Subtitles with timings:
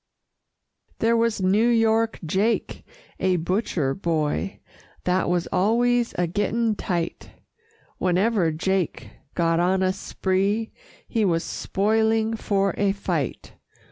[0.97, 2.83] There was New York Jake,
[3.19, 4.59] a butcher boy,
[5.03, 7.29] That was always a getting tight;
[7.99, 10.71] Whenever Jake got on a spree,
[11.07, 13.53] He was spoiling for a fight.